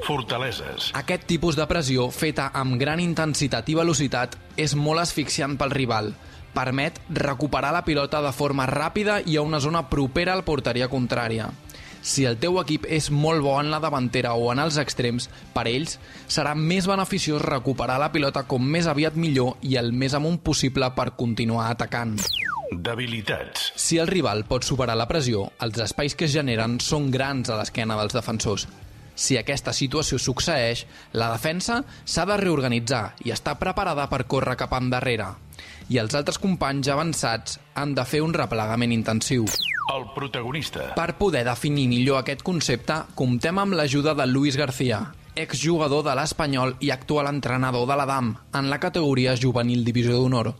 [0.06, 0.92] Fortaleses.
[0.94, 6.12] Aquest tipus de pressió, feta amb gran intensitat i velocitat, és molt asfixiant pel rival.
[6.54, 11.50] Permet recuperar la pilota de forma ràpida i a una zona propera al porteria contrària.
[12.08, 15.66] Si el teu equip és molt bo en la davantera o en els extrems, per
[15.68, 20.38] ells serà més beneficiós recuperar la pilota com més aviat millor i el més amunt
[20.40, 22.16] possible per continuar atacant.
[22.72, 23.74] Debilitats.
[23.76, 27.60] Si el rival pot superar la pressió, els espais que es generen són grans a
[27.60, 28.64] l'esquena dels defensors.
[29.18, 34.72] Si aquesta situació succeeix, la defensa s'ha de reorganitzar i està preparada per córrer cap
[34.78, 35.34] endarrere.
[35.92, 39.44] I els altres companys avançats han de fer un replegament intensiu.
[39.88, 40.90] El protagonista.
[40.92, 44.98] Per poder definir millor aquest concepte, comptem amb l'ajuda de Luis García,
[45.32, 50.52] exjugador de l'Espanyol i actual entrenador de l'Adam en la categoria juvenil divisió d'honor.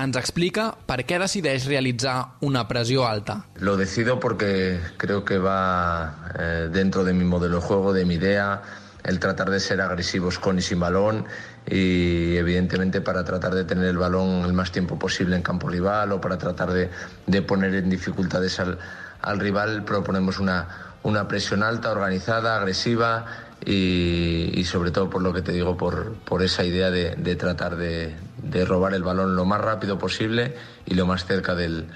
[0.00, 2.16] Ens explica per què decideix realitzar
[2.48, 3.42] una pressió alta.
[3.60, 8.14] Lo decido porque creo que va eh, dentro de mi modelo de juego, de mi
[8.14, 8.62] idea,
[9.06, 11.24] el tratar de ser agresivos con y sin balón
[11.66, 16.12] y evidentemente para tratar de tener el balón el más tiempo posible en campo rival
[16.12, 16.90] o para tratar de,
[17.26, 18.78] de poner en dificultades al,
[19.22, 23.26] al rival proponemos una, una presión alta, organizada, agresiva
[23.64, 27.36] y, y sobre todo por lo que te digo, por, por esa idea de, de
[27.36, 31.86] tratar de, de robar el balón lo más rápido posible y lo más cerca del,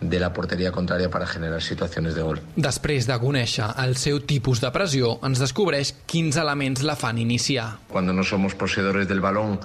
[0.00, 2.40] de la porteria contrària para generar situaciones de gol.
[2.56, 7.78] Després de conèixer el seu tipus de pressió, ens descobreix quins elements la fan iniciar.
[7.88, 9.58] Cuando no somos poseedores del balón,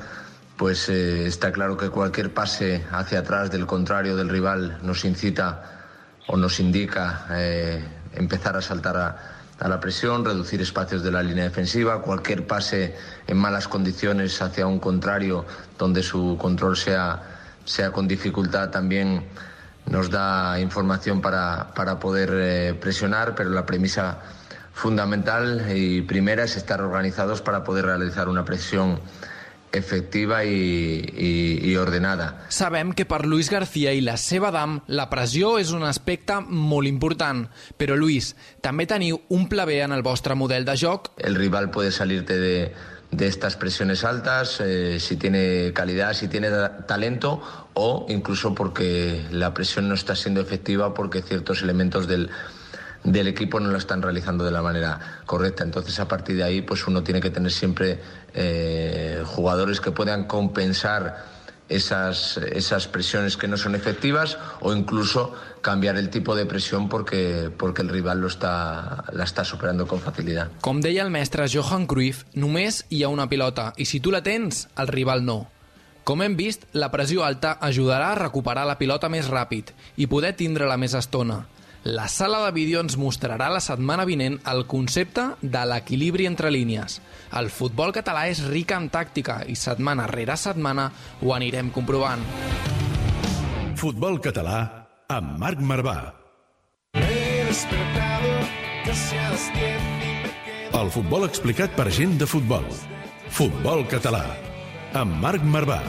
[0.58, 5.82] pues eh, está claro que cualquier pase hacia atrás del contrario del rival nos incita
[6.28, 7.84] o nos indica eh,
[8.16, 12.96] empezar a saltar a, a la presión, reducir espacios de la línea defensiva, cualquier pase
[13.28, 15.46] en malas condiciones hacia un contrario
[15.78, 17.22] donde su control sea,
[17.66, 19.26] sea con dificultad también
[19.90, 24.20] nos da información para, para poder eh, presionar, pero la premisa
[24.74, 29.00] fundamental y primera es estar organizados para poder realizar una presión
[29.74, 32.46] efectiva i, i, i ordenada.
[32.54, 36.88] Sabem que per Luis García i la seva dam la pressió és un aspecte molt
[36.88, 37.48] important.
[37.82, 41.10] Però, Luis, també teniu un pla B en el vostre model de joc?
[41.18, 42.56] El rival puede salirte de,
[43.14, 46.50] de estas presiones altas, eh, si tiene calidad, si tiene
[46.88, 47.42] talento
[47.74, 52.32] o incluso porque la presión no está siendo efectiva porque ciertos elementos del,
[53.04, 55.64] del equipo no lo están realizando de la manera correcta.
[55.64, 58.00] Entonces, a partir de ahí, pues uno tiene que tener siempre
[58.34, 61.26] eh, jugadores que puedan compensar
[61.70, 67.50] esas, esas presiones que no son efectivas o incluso cambiar el tipo de presión porque,
[67.58, 70.52] porque el rival lo está, la está superando con facilidad.
[70.62, 74.22] Com deia el mestre Johan Cruyff, només hi ha una pilota i si tu la
[74.22, 75.48] tens, el rival no.
[76.04, 80.36] Com hem vist, la pressió alta ajudarà a recuperar la pilota més ràpid i poder
[80.36, 81.46] tindre-la més estona.
[81.84, 87.00] La sala de vídeo ens mostrarà la setmana vinent el concepte de l'equilibri entre línies.
[87.40, 90.92] El futbol català és ric en tàctica i setmana rere setmana
[91.24, 92.24] ho anirem comprovant.
[93.80, 95.98] Futbol català amb Marc Marvà.
[100.74, 102.66] El futbol explicat per gent de futbol.
[103.34, 104.24] Futbol català
[104.96, 105.82] amb Marc Marvà.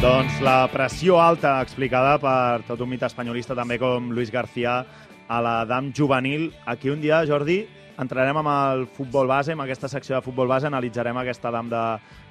[0.00, 4.78] Doncs la pressió alta explicada per tot un mite espanyolista també com Luis García
[5.28, 6.48] a la DAM juvenil.
[6.64, 7.66] Aquí un dia, Jordi,
[8.00, 11.84] entrarem amb el futbol base, amb aquesta secció de futbol base, analitzarem aquesta DAM de,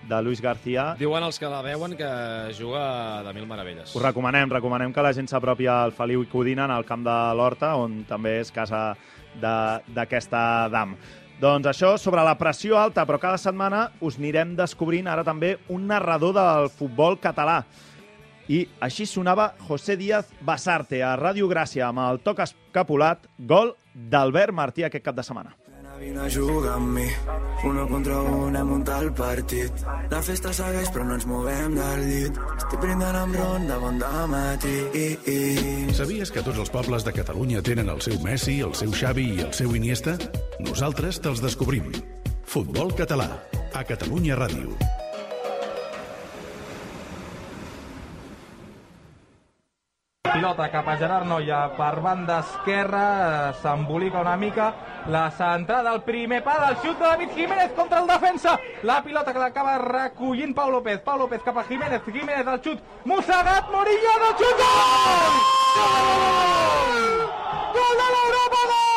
[0.09, 0.93] de Luis García.
[0.99, 2.09] Diuen els que la veuen que
[2.57, 3.93] juga de mil meravelles.
[3.95, 7.17] Us recomanem, recomanem que la gent s'apropi al Feliu i Codina, en el camp de
[7.37, 8.93] l'Horta, on també és casa
[9.39, 10.97] d'aquesta DAM.
[11.39, 15.85] Doncs això sobre la pressió alta, però cada setmana us anirem descobrint ara també un
[15.87, 17.61] narrador del futbol català.
[18.49, 24.55] I així sonava José Díaz Basarte a Ràdio Gràcia amb el toc escapulat, gol d'Albert
[24.57, 25.53] Martí aquest cap de setmana.
[25.99, 27.05] Vine a jugar amb mi,
[27.67, 29.81] uno contra un hem muntat el partit.
[30.09, 32.39] La festa segueix però no ens movem del llit.
[32.55, 33.99] Estic brindant amb ron de bon
[34.31, 34.77] matí.
[35.97, 39.43] Sabies que tots els pobles de Catalunya tenen el seu Messi, el seu Xavi i
[39.43, 40.15] el seu Iniesta?
[40.63, 41.91] Nosaltres te'ls descobrim.
[42.47, 43.27] Futbol català,
[43.75, 44.98] a Catalunya Ràdio.
[50.39, 54.73] Pilota cap a Gerard Noia per banda esquerra, s'embolica una mica,
[55.11, 59.33] la centrada, el primer pa del xut de David Jiménez contra el defensa, la pilota
[59.33, 64.15] que l'acaba recollint Pau López, Pau López cap a Jiménez, Jiménez al xut, mossegat, Morillo
[64.23, 65.35] del xut, gol!
[65.75, 67.03] Gol!
[67.75, 68.87] Gol de l'Europa, gol!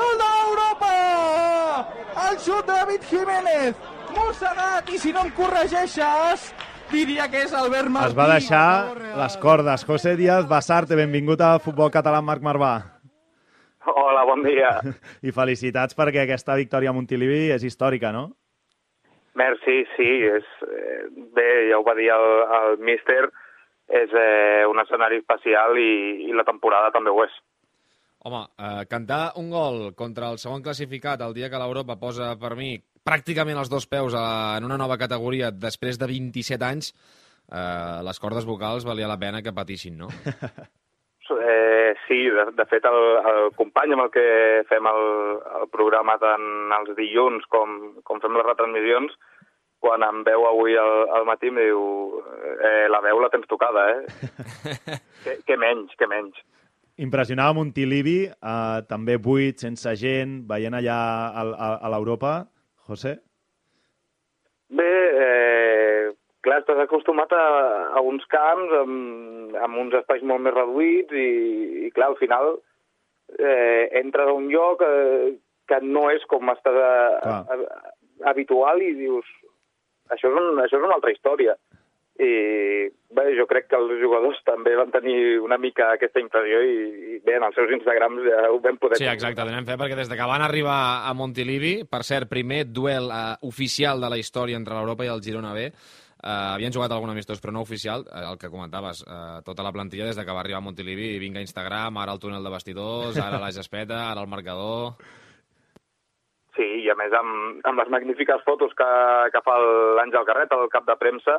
[0.00, 0.92] Gol de l'Europa!
[2.30, 3.74] El xut de David Jiménez,
[4.14, 6.50] mossegat, i si no em corregeixes,
[6.92, 8.12] diria que és Albert Martí.
[8.12, 8.64] Es va deixar
[9.18, 9.84] les cordes.
[9.86, 12.74] José Díaz Basarte, benvingut a Futbol Català amb Marc Marvà.
[13.90, 14.74] Hola, bon dia.
[15.26, 18.28] I felicitats perquè aquesta victòria a Montilivi és històrica, no?
[19.38, 21.04] Merci, sí, és, eh,
[21.36, 22.26] bé, ja ho va dir el,
[22.58, 23.22] el míster,
[23.90, 27.38] és eh, un escenari especial i, i la temporada també ho és.
[28.26, 32.52] Home, eh, cantar un gol contra el segon classificat el dia que l'Europa posa per
[32.58, 32.74] mi
[33.06, 36.92] pràcticament els dos peus a, en una nova categoria després de 27 anys,
[37.50, 40.12] eh, les cordes vocals valia la pena que patissin, no?
[41.30, 44.24] Eh, sí, de, de fet, el, el company amb el que
[44.66, 45.04] fem el,
[45.60, 49.14] el programa tant els dilluns com, com fem les retransmissions,
[49.80, 51.82] quan em veu avui al, al matí em diu
[52.58, 54.38] eh, la veu la tens tocada, eh?
[55.24, 56.42] que, que menys, que menys.
[57.00, 60.98] Impressionava Montilivi, eh, també buit, sense gent, veient allà
[61.30, 62.34] a, a, a l'Europa.
[62.90, 63.16] José?
[64.70, 64.90] Bé,
[65.26, 66.10] eh,
[66.46, 67.44] clar, estàs acostumat a,
[67.98, 71.30] a uns camps amb, amb uns espais molt més reduïts i,
[71.86, 72.52] i clar, al final
[73.38, 75.34] eh, entres a un lloc eh,
[75.70, 76.92] que no és com estàs a,
[77.32, 77.82] a, a,
[78.30, 79.26] habitual i dius
[80.10, 81.54] això és, un, això és una altra història.
[82.20, 86.74] I bé, jo crec que els jugadors també van tenir una mica aquesta impressió i,
[87.14, 88.98] i bé, en els seus Instagrams ja ho vam poder...
[89.00, 90.76] Sí, exacte, tenem fe, perquè des de que van arribar
[91.08, 95.22] a Montilivi, per cert, primer duel eh, oficial de la història entre l'Europa i el
[95.24, 99.40] Girona B, eh, havien jugat algun amistós, però no oficial, eh, el que comentaves, eh,
[99.46, 102.44] tota la plantilla des de que va arribar a Montilivi, vinga Instagram, ara el túnel
[102.44, 104.92] de vestidors, ara la gespeta, ara el marcador...
[106.58, 108.86] Sí, i a més amb, amb les magnífiques fotos que,
[109.32, 109.54] que fa
[109.96, 111.38] l'Àngel Carret, el cap de premsa,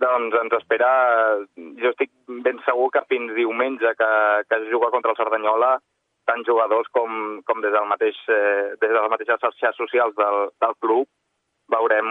[0.00, 0.90] doncs ens espera,
[1.82, 2.10] jo estic
[2.46, 4.10] ben segur que fins diumenge que,
[4.48, 5.76] que es juga contra el Cerdanyola,
[6.28, 10.50] tant jugadors com, com des, del mateix, eh, des de les mateixes xarxes socials del,
[10.62, 11.08] del club,
[11.70, 12.10] veurem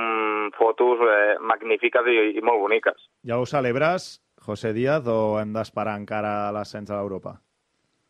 [0.58, 3.10] fotos eh, magnífiques i, i molt boniques.
[3.28, 7.36] Ja ho celebres, José Díaz, o hem d'esperar encara l'ascens a l'Europa?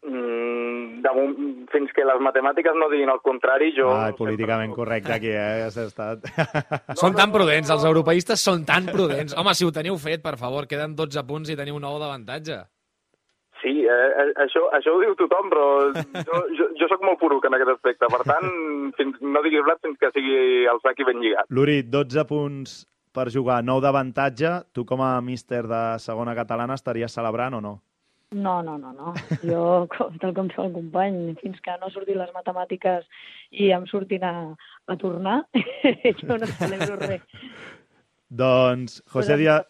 [0.05, 0.48] Mm,
[1.03, 3.89] de, moment, fins que les matemàtiques no diguin el contrari, jo...
[3.93, 5.67] Ai, políticament correcte aquí, eh?
[5.67, 6.25] Has estat...
[7.01, 9.37] Són tan prudents, els europeistes són tan prudents.
[9.39, 12.59] Home, si ho teniu fet, per favor, queden 12 punts i teniu 9 d'avantatge.
[13.59, 17.43] Sí, eh, eh, això, això ho diu tothom, però jo, jo, jo sóc molt poruc
[17.47, 18.07] en aquest aspecte.
[18.11, 18.47] Per tant,
[18.95, 21.49] fins, no diguis blat fins que sigui el sac i ben lligat.
[21.51, 22.79] Luri, 12 punts
[23.15, 24.53] per jugar, 9 d'avantatge.
[24.71, 27.75] Tu com a míster de segona catalana estaries celebrant o no?
[28.31, 29.13] No, no, no, no.
[29.41, 29.61] Jo,
[29.95, 33.07] com, tal com fa el company, fins que no surtin les matemàtiques
[33.57, 34.33] i em surtin a,
[34.85, 35.39] a tornar,
[36.21, 37.25] jo no celebro res.
[38.29, 39.65] Doncs, José Díaz...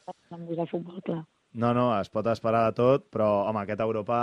[1.07, 1.21] Clar.
[1.59, 4.19] No, no, es pot esperar de tot, però, home, aquest Europa,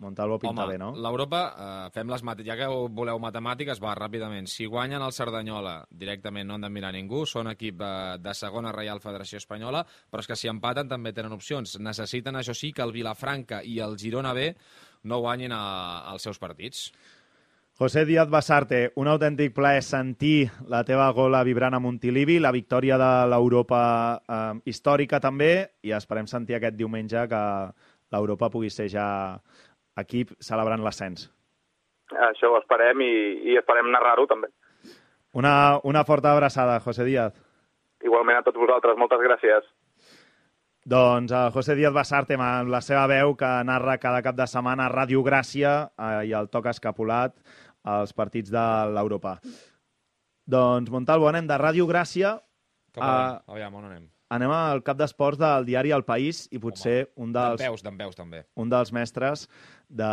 [0.00, 0.94] Montalvo pinta Home, bé, no?
[0.96, 4.46] l'Europa, eh, fem les ja que voleu matemàtiques, va, ràpidament.
[4.48, 8.72] Si guanyen el Cerdanyola, directament no han de mirar ningú, són equip eh, de segona
[8.72, 11.76] Reial Federació Espanyola, però és que si empaten també tenen opcions.
[11.78, 14.54] Necessiten, això sí, que el Vilafranca i el Girona B
[15.04, 15.64] no guanyin a,
[16.08, 16.88] als seus partits.
[17.80, 22.96] José Díaz Basarte, un autèntic plaer sentir la teva gola vibrant a Montilivi, la victòria
[23.00, 23.84] de l'Europa
[24.16, 25.52] eh, històrica també,
[25.84, 27.46] i esperem sentir aquest diumenge que
[28.12, 29.06] l'Europa pugui ser ja
[29.98, 31.28] equip celebrant l'ascens.
[32.30, 33.12] Això ho esperem i,
[33.52, 34.50] i esperem narrar-ho també.
[35.34, 37.36] Una, una forta abraçada, José Díaz.
[38.02, 39.68] Igualment a tots vosaltres, moltes gràcies.
[40.90, 44.88] Doncs a José Díaz Basarte, amb la seva veu que narra cada cap de setmana
[44.88, 47.36] a Ràdio Gràcia eh, i el Toc Escapulat
[47.84, 49.36] als partits de l'Europa.
[50.50, 52.38] Doncs, Montalvo, anem de Ràdio Gràcia
[52.94, 53.10] Cap a...
[53.10, 53.52] a...
[53.54, 54.08] Aviam, on anem?
[54.30, 57.96] Anem al cap d'esports del diari El País i potser un dels, D'en peus, d'en
[57.98, 58.44] peus, també.
[58.54, 59.48] un dels mestres
[59.88, 60.10] de,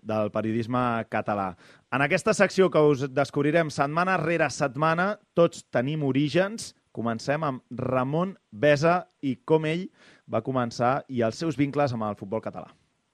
[0.00, 0.80] del periodisme
[1.12, 1.50] català.
[1.92, 6.72] En aquesta secció que us descobrirem setmana rere setmana, tots tenim orígens.
[6.98, 9.84] Comencem amb Ramon Besa i com ell
[10.26, 12.72] va començar i els seus vincles amb el futbol català.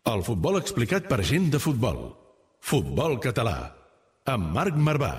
[0.09, 2.15] El futbol explicat per gent de futbol.
[2.65, 3.75] Futbol català.
[4.31, 5.13] Amb Marc Marvà.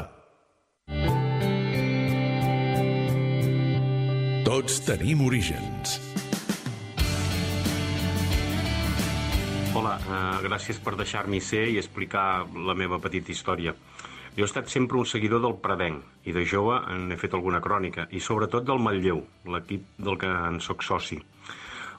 [4.66, 5.91] Tots tenim orígens.
[9.78, 12.24] Hola, uh, gràcies per deixar-m'hi ser i explicar
[12.66, 13.76] la meva petita història.
[14.34, 18.07] Jo he estat sempre un seguidor del Predenc i de jove n'he fet alguna crònica
[18.09, 19.22] i sobretot del Matlleu,
[19.53, 21.20] l'equip del que en sóc soci.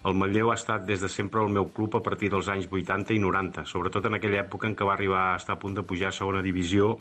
[0.06, 3.10] El Matlleu ha estat des de sempre el meu club a partir dels anys 80
[3.16, 5.82] i 90, sobretot en aquella època en què va arribar a estar a punt de
[5.82, 6.92] pujar a segona divisió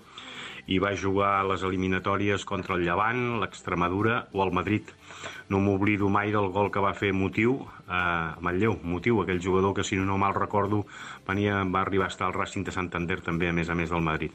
[0.66, 4.90] i va jugar a les eliminatòries contra el Llevant, l'Extremadura o el Madrid.
[5.54, 8.80] No m'oblido mai del gol que va fer Motiu a Manlleu.
[8.82, 10.82] Motiu, aquell jugador que, si no mal recordo,
[11.28, 14.02] venia, va arribar a estar al Racing de Santander també, a més a més del
[14.02, 14.34] Madrid.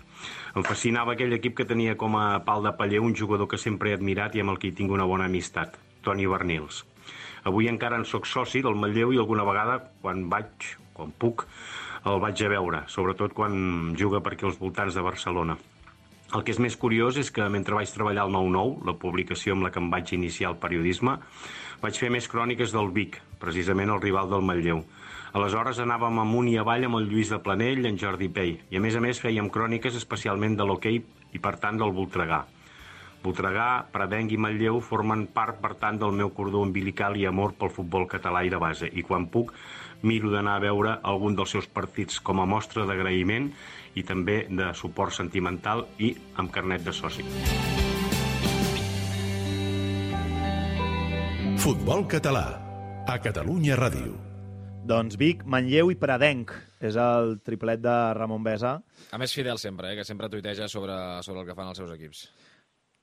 [0.54, 3.90] Em fascinava aquell equip que tenia com a pal de paller un jugador que sempre
[3.90, 5.74] he admirat i amb el que hi tinc una bona amistat,
[6.06, 6.84] Toni Bernils.
[7.48, 11.46] Avui encara en sóc soci del Manlleu i alguna vegada, quan vaig, quan puc,
[12.04, 15.56] el vaig a veure, sobretot quan juga per aquí als voltants de Barcelona.
[16.30, 19.66] El que és més curiós és que mentre vaig treballar al 9-9, la publicació amb
[19.66, 21.16] la que em vaig iniciar el periodisme,
[21.82, 24.84] vaig fer més cròniques del Vic, precisament el rival del Manlleu.
[25.34, 28.78] Aleshores anàvem amunt i avall amb el Lluís de Planell i en Jordi Pei, i
[28.78, 32.44] a més a més fèiem cròniques especialment de l'hoquei i per tant del Voltregà.
[33.20, 37.72] Voltregà, Predenc i Manlleu formen part, per tant, del meu cordó umbilical i amor pel
[37.74, 38.88] futbol català i de base.
[38.88, 39.52] I quan puc,
[40.02, 43.50] miro d'anar a veure algun dels seus partits com a mostra d'agraïment
[44.00, 47.26] i també de suport sentimental i amb carnet de soci.
[51.60, 52.46] Futbol català,
[53.04, 54.16] a Catalunya Ràdio.
[54.88, 58.78] Doncs Vic, Manlleu i Pradenc és el triplet de Ramon Besa.
[59.12, 59.98] A més, fidel sempre, eh?
[59.98, 62.24] que sempre tuiteja sobre, sobre el que fan els seus equips.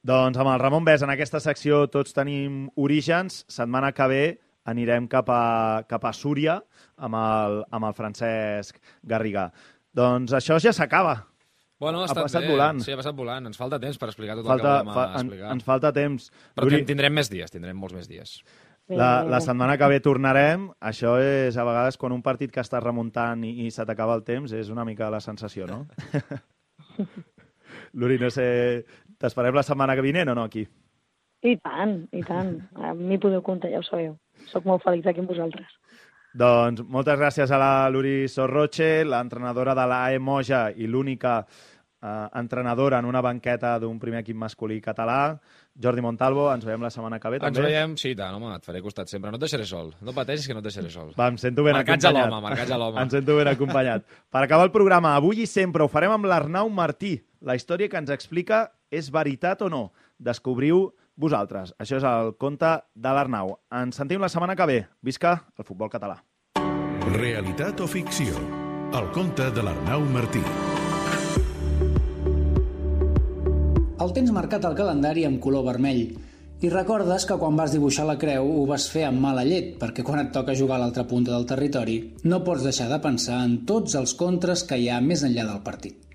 [0.08, 3.42] Doncs amb el Ramon Besa en aquesta secció tots tenim orígens.
[3.52, 4.22] Setmana que ve
[4.68, 6.60] anirem cap a, cap a Súria
[6.98, 9.50] amb el, amb el Francesc Garriga.
[9.96, 11.18] Doncs això ja s'acaba.
[11.80, 12.50] Bueno, ha, ha passat bé.
[12.54, 12.80] volant.
[12.82, 13.46] Sí, ha passat volant.
[13.50, 15.52] Ens falta temps per explicar tot Falta, el que fa, volem en, explicar.
[15.54, 16.32] ens falta temps.
[16.58, 18.40] Però ten- tindrem més dies, tindrem molts més dies.
[18.88, 20.70] la, la setmana que ve tornarem.
[20.82, 24.24] Això és, a vegades, quan un partit que estàs remuntant i, i se t'acaba el
[24.24, 25.84] temps, és una mica la sensació, no?
[27.94, 28.86] Luri, no sé...
[29.22, 30.66] T'esperem la setmana que vinent o no, aquí?
[31.48, 32.52] I tant, i tant.
[32.82, 34.16] A mi podeu comptar, ja ho sabeu.
[34.52, 35.70] Soc molt feliç aquí amb vosaltres.
[36.38, 43.00] Doncs moltes gràcies a la Luri Sorroche, l'entrenadora de l'AE Moja i l'única eh, entrenadora
[43.02, 45.38] en una banqueta d'un primer equip masculí català.
[45.82, 47.68] Jordi Montalvo, ens veiem la setmana que ve, Ens també.
[47.70, 49.30] veiem, sí, tant, home, et faré costat sempre.
[49.34, 49.92] No et deixaré sol.
[50.02, 51.12] No pateixis que no et deixaré sol.
[51.18, 52.30] Va, em sento ben Marcats a acompanyat.
[52.34, 53.02] l'home, marcats a l'home.
[53.02, 54.06] Em sento ben acompanyat.
[54.30, 57.16] Per acabar el programa, avui i sempre ho farem amb l'Arnau Martí.
[57.42, 59.84] La història que ens explica és veritat o no.
[60.18, 61.74] Descobriu vosaltres.
[61.82, 63.58] Això és el conte de l'Arnau.
[63.74, 64.80] Ens sentim la setmana que ve.
[65.02, 66.22] Visca el futbol català.
[67.14, 68.38] Realitat o ficció?
[68.96, 70.44] El conte de l'Arnau Martí.
[73.98, 76.04] El tens marcat al calendari amb color vermell
[76.58, 80.06] i recordes que quan vas dibuixar la creu ho vas fer amb mala llet perquè
[80.06, 83.60] quan et toca jugar a l'altra punta del territori no pots deixar de pensar en
[83.70, 86.07] tots els contres que hi ha més enllà del partit.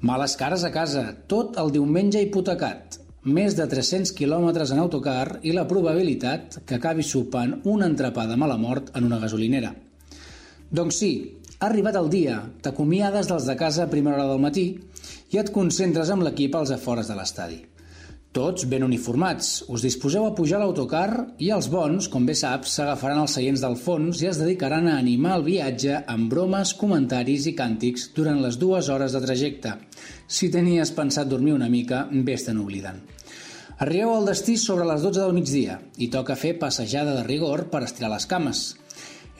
[0.00, 2.94] Males cares a casa, tot el diumenge hipotecat,
[3.36, 8.38] més de 300 quilòmetres en autocar i la probabilitat que acabis sopant un entrepà de
[8.40, 9.74] mala mort en una gasolinera.
[10.72, 11.10] Doncs sí,
[11.58, 14.64] ha arribat el dia, t'acomiades dels de casa a primera hora del matí
[15.34, 17.60] i et concentres amb l'equip als afores de l'estadi.
[18.30, 22.76] Tots ben uniformats, us disposeu a pujar a l'autocar i els bons, com bé saps,
[22.76, 27.48] s'agafaran els seients del fons i es dedicaran a animar el viatge amb bromes, comentaris
[27.50, 29.72] i càntics durant les dues hores de trajecte.
[30.30, 33.02] Si tenies pensat dormir una mica, vés-te'n oblidant.
[33.82, 37.82] Arribeu al destí sobre les 12 del migdia i toca fer passejada de rigor per
[37.82, 38.62] estirar les cames.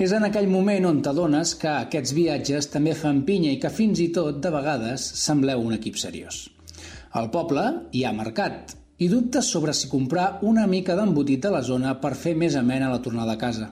[0.03, 4.03] És en aquell moment on t'adones que aquests viatges també fan pinya i que fins
[4.03, 6.49] i tot, de vegades, sembleu un equip seriós.
[7.15, 7.63] Al poble
[7.95, 12.13] hi ha mercat i dubtes sobre si comprar una mica d'embotit a la zona per
[12.23, 13.71] fer més amena la tornada a casa.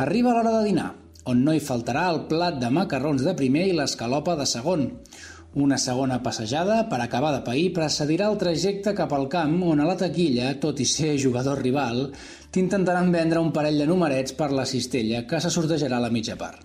[0.00, 0.94] Arriba l'hora de dinar,
[1.28, 4.86] on no hi faltarà el plat de macarrons de primer i l'escalopa de segon.
[5.60, 9.88] Una segona passejada per acabar de pair precedirà el trajecte cap al camp on a
[9.88, 12.06] la taquilla, tot i ser jugador rival,
[12.50, 16.38] t'intentaran vendre un parell de numerets per la cistella que se sortejarà a la mitja
[16.40, 16.64] part.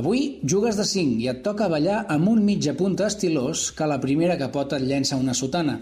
[0.00, 4.00] Avui jugues de 5 i et toca ballar amb un mitja punta estilós que la
[4.00, 5.76] primera que pot et llença una sotana.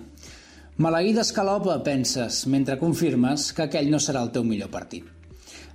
[0.74, 5.04] Maleïda escalopa, penses, mentre confirmes que aquell no serà el teu millor partit.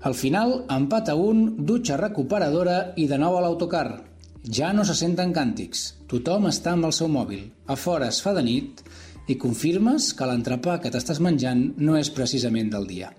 [0.04, 4.02] Al final, empat a un, dutxa recuperadora i de nou a l'autocar.
[4.44, 5.86] Ja no se senten càntics.
[6.12, 7.46] Tothom està amb el seu mòbil.
[7.72, 8.84] A fora es fa de nit
[9.32, 13.14] i confirmes que l'entrepà que t'estàs menjant no és precisament del dia.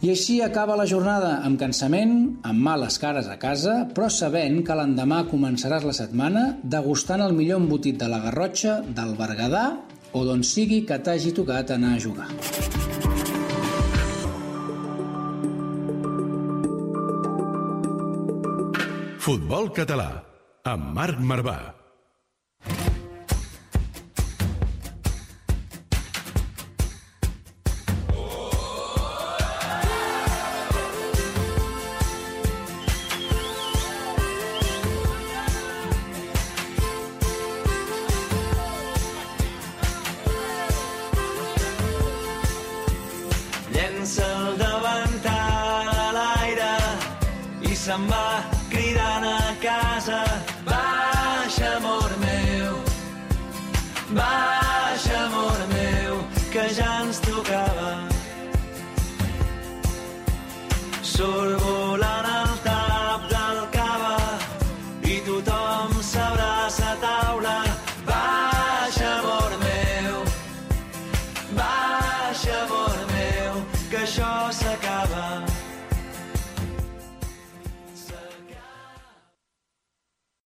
[0.00, 2.16] I així acaba la jornada, amb cansament,
[2.48, 7.60] amb males cares a casa, però sabent que l'endemà començaràs la setmana degustant el millor
[7.60, 9.66] embotit de la Garrotxa, del Berguedà
[10.12, 12.28] o d'on sigui que t'hagi tocat anar a jugar.
[19.28, 20.08] Futbol català,
[20.64, 21.77] amb Marc Marvà.